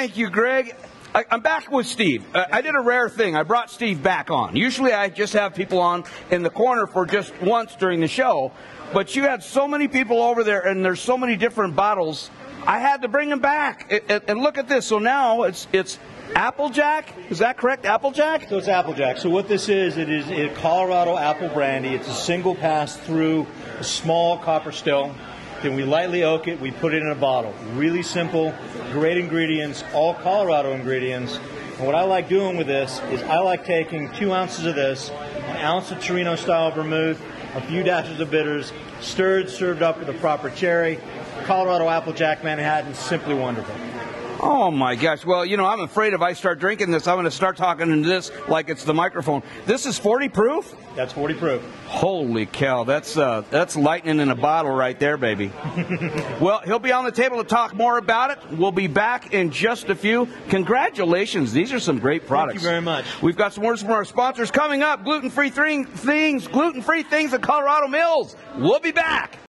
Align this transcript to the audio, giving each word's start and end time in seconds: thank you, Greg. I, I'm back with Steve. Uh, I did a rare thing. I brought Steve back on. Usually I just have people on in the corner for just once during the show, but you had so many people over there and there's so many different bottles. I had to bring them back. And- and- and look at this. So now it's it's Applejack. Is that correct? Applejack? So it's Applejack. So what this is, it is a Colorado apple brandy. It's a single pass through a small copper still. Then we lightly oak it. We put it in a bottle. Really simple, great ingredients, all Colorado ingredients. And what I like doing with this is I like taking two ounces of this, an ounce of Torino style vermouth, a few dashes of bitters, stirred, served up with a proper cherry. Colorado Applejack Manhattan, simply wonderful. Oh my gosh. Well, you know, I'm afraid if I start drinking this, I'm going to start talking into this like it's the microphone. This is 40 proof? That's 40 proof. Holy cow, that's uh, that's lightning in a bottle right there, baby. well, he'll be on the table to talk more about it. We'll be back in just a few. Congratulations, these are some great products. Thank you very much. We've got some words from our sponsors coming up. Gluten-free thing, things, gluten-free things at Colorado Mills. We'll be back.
thank 0.00 0.16
you, 0.16 0.30
Greg. 0.30 0.74
I, 1.14 1.26
I'm 1.30 1.42
back 1.42 1.70
with 1.70 1.86
Steve. 1.86 2.24
Uh, 2.34 2.46
I 2.50 2.62
did 2.62 2.74
a 2.74 2.80
rare 2.80 3.10
thing. 3.10 3.36
I 3.36 3.42
brought 3.42 3.70
Steve 3.70 4.02
back 4.02 4.30
on. 4.30 4.56
Usually 4.56 4.94
I 4.94 5.10
just 5.10 5.34
have 5.34 5.54
people 5.54 5.78
on 5.78 6.04
in 6.30 6.42
the 6.42 6.48
corner 6.48 6.86
for 6.86 7.04
just 7.04 7.34
once 7.42 7.76
during 7.76 8.00
the 8.00 8.08
show, 8.08 8.50
but 8.94 9.14
you 9.14 9.24
had 9.24 9.42
so 9.42 9.68
many 9.68 9.88
people 9.88 10.22
over 10.22 10.42
there 10.42 10.66
and 10.66 10.82
there's 10.82 11.02
so 11.02 11.18
many 11.18 11.36
different 11.36 11.76
bottles. 11.76 12.30
I 12.66 12.78
had 12.78 13.02
to 13.02 13.08
bring 13.08 13.28
them 13.28 13.40
back. 13.40 13.92
And- 13.92 14.00
and- 14.08 14.22
and 14.28 14.40
look 14.40 14.56
at 14.56 14.68
this. 14.68 14.86
So 14.86 14.98
now 14.98 15.42
it's 15.42 15.68
it's 15.70 15.98
Applejack. 16.34 17.12
Is 17.28 17.40
that 17.40 17.58
correct? 17.58 17.84
Applejack? 17.84 18.48
So 18.48 18.56
it's 18.56 18.68
Applejack. 18.68 19.18
So 19.18 19.28
what 19.28 19.48
this 19.48 19.68
is, 19.68 19.98
it 19.98 20.08
is 20.08 20.30
a 20.30 20.48
Colorado 20.62 21.18
apple 21.18 21.48
brandy. 21.48 21.90
It's 21.90 22.08
a 22.08 22.14
single 22.14 22.54
pass 22.54 22.96
through 22.96 23.46
a 23.78 23.84
small 23.84 24.38
copper 24.38 24.72
still. 24.72 25.14
Then 25.62 25.76
we 25.76 25.84
lightly 25.84 26.22
oak 26.22 26.48
it. 26.48 26.58
We 26.58 26.70
put 26.70 26.94
it 26.94 27.02
in 27.02 27.10
a 27.10 27.14
bottle. 27.14 27.54
Really 27.74 28.02
simple, 28.02 28.54
great 28.92 29.18
ingredients, 29.18 29.84
all 29.92 30.14
Colorado 30.14 30.72
ingredients. 30.72 31.38
And 31.76 31.86
what 31.86 31.94
I 31.94 32.02
like 32.02 32.28
doing 32.28 32.56
with 32.56 32.66
this 32.66 33.00
is 33.10 33.22
I 33.24 33.38
like 33.40 33.64
taking 33.64 34.10
two 34.12 34.32
ounces 34.32 34.64
of 34.64 34.74
this, 34.74 35.10
an 35.10 35.56
ounce 35.58 35.90
of 35.90 36.02
Torino 36.02 36.34
style 36.36 36.70
vermouth, 36.70 37.20
a 37.54 37.60
few 37.62 37.82
dashes 37.82 38.20
of 38.20 38.30
bitters, 38.30 38.72
stirred, 39.00 39.50
served 39.50 39.82
up 39.82 39.98
with 39.98 40.08
a 40.08 40.14
proper 40.14 40.50
cherry. 40.50 40.98
Colorado 41.44 41.88
Applejack 41.88 42.42
Manhattan, 42.42 42.94
simply 42.94 43.34
wonderful. 43.34 43.74
Oh 44.42 44.70
my 44.70 44.96
gosh. 44.96 45.24
Well, 45.24 45.44
you 45.44 45.56
know, 45.56 45.66
I'm 45.66 45.80
afraid 45.80 46.14
if 46.14 46.22
I 46.22 46.32
start 46.32 46.58
drinking 46.60 46.90
this, 46.90 47.06
I'm 47.06 47.16
going 47.16 47.24
to 47.24 47.30
start 47.30 47.58
talking 47.58 47.90
into 47.90 48.08
this 48.08 48.30
like 48.48 48.70
it's 48.70 48.84
the 48.84 48.94
microphone. 48.94 49.42
This 49.66 49.84
is 49.84 49.98
40 49.98 50.30
proof? 50.30 50.74
That's 50.96 51.12
40 51.12 51.34
proof. 51.34 51.62
Holy 51.86 52.46
cow, 52.46 52.84
that's 52.84 53.16
uh, 53.16 53.42
that's 53.50 53.76
lightning 53.76 54.18
in 54.18 54.30
a 54.30 54.34
bottle 54.34 54.72
right 54.72 54.98
there, 54.98 55.16
baby. 55.16 55.52
well, 56.40 56.60
he'll 56.64 56.78
be 56.78 56.90
on 56.90 57.04
the 57.04 57.12
table 57.12 57.36
to 57.38 57.48
talk 57.48 57.74
more 57.74 57.98
about 57.98 58.30
it. 58.30 58.38
We'll 58.50 58.72
be 58.72 58.86
back 58.86 59.32
in 59.32 59.50
just 59.50 59.88
a 59.88 59.94
few. 59.94 60.28
Congratulations, 60.48 61.52
these 61.52 61.72
are 61.72 61.80
some 61.80 61.98
great 61.98 62.26
products. 62.26 62.54
Thank 62.54 62.62
you 62.62 62.68
very 62.68 62.82
much. 62.82 63.04
We've 63.22 63.36
got 63.36 63.52
some 63.52 63.64
words 63.64 63.82
from 63.82 63.92
our 63.92 64.04
sponsors 64.04 64.50
coming 64.50 64.82
up. 64.82 65.04
Gluten-free 65.04 65.50
thing, 65.50 65.84
things, 65.84 66.48
gluten-free 66.48 67.04
things 67.04 67.32
at 67.34 67.42
Colorado 67.42 67.86
Mills. 67.86 68.34
We'll 68.56 68.80
be 68.80 68.92
back. 68.92 69.38